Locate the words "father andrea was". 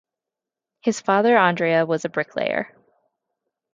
0.99-2.05